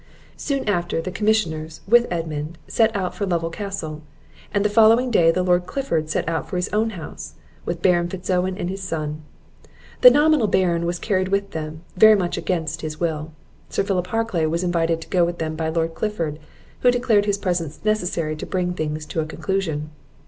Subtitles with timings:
[0.35, 4.01] Soon after, the commissioners, with Edmund, set out for Lovel Castle;
[4.51, 7.35] and the following day the Lord Clifford set out for his own house,
[7.67, 9.21] with Baron Fitz Owen and his son.
[10.01, 13.31] The nominal Baron was carried with them, very much against his will.
[13.69, 16.39] Sir Philip Harclay was invited to go with them by Lord Clifford,
[16.79, 19.91] who declared his presence necessary to bring things to a conclusion.